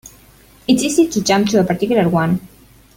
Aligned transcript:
It's 0.67 0.81
easy 0.81 1.07
to 1.07 1.21
jump 1.23 1.49
to 1.49 1.59
a 1.59 1.63
particular 1.63 2.09
one. 2.09 2.39